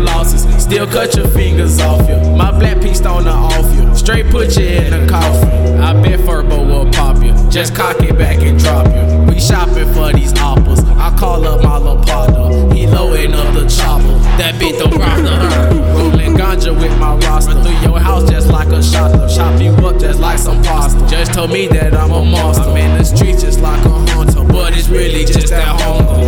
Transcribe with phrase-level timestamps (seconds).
[0.00, 0.42] losses.
[0.62, 2.16] Still cut your fingers off you.
[2.36, 3.94] My black piece on the off you.
[3.94, 5.80] Straight put you in the coffin.
[5.80, 7.34] I bet Furbo will pop you.
[7.50, 9.32] Just cock it back and drop you.
[9.32, 10.80] We shopping for these apples.
[10.84, 12.74] I call up my little partner.
[12.74, 14.18] He loading up the chopper.
[14.38, 15.80] That beat the roster.
[15.98, 17.52] Rolling ganja with my roster.
[17.52, 19.28] Through your house just like a shotgun.
[19.28, 21.06] Chop you up just like some pasta.
[21.08, 22.64] Just told me that I'm a monster.
[22.64, 24.44] I'm in the streets just like a hunter.
[24.44, 26.22] But it's really just that hunger.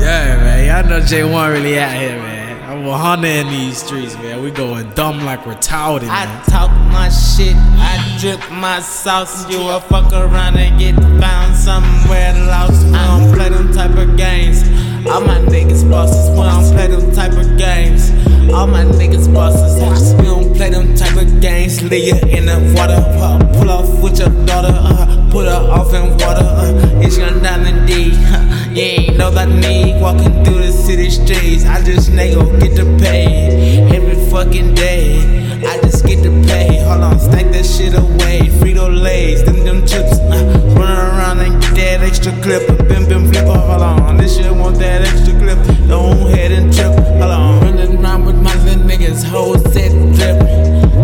[0.00, 0.66] Yeah, man.
[0.66, 2.37] Y'all know J1 really out here, man.
[2.78, 4.40] I'm a hunter in these streets, man.
[4.40, 6.44] We going dumb like retarded, I man.
[6.44, 9.50] talk my shit, I drip my sauce.
[9.50, 12.86] You a fuck around and get found somewhere lost.
[12.86, 14.62] We don't play them type of games.
[15.08, 18.12] All my niggas bosses, we don't play them type of games.
[18.52, 21.82] All my niggas bosses, we don't play them type of games.
[21.82, 25.92] Leave you in the water, uh, pull off with your daughter, uh, put her off
[25.94, 26.46] in water.
[26.46, 30.00] Uh, it's your diamond D, huh, you ain't know that need.
[30.00, 31.47] Walking through the city streets,
[31.78, 35.20] I just nigga get the pay every fucking day.
[35.64, 36.82] I just get the pay.
[36.82, 38.50] Hold on, stack that shit away.
[38.58, 40.18] Frito Lays, them them chips.
[40.18, 42.66] Uh, run around and get that extra clip.
[42.88, 43.46] Bim bim flipper.
[43.46, 45.58] Oh, hold on, this shit want that extra clip.
[45.86, 46.90] Don't head and trip.
[47.20, 49.22] Hold on, running around with my little niggas.
[49.22, 50.38] Whole set drip,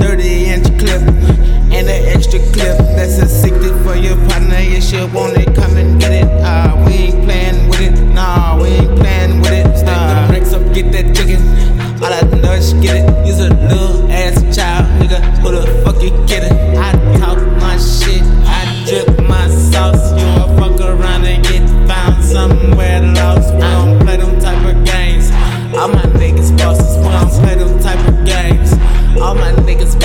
[0.03, 1.03] 30 inch clip,
[1.71, 2.79] and an extra clip.
[2.99, 4.59] That's a 60 for your partner.
[4.59, 5.55] Your shit won't it.
[5.55, 5.74] Come
[13.25, 15.21] He's a little ass child, nigga.
[15.39, 16.57] Who the fuck you kidding?
[16.77, 20.13] I talk my shit, I drip my sauce.
[20.19, 23.55] You a fuck around and get found somewhere lost.
[23.55, 25.31] I don't play them type of games.
[25.77, 28.73] All my niggas bosses, we don't play them type of games.
[29.21, 29.99] All my niggas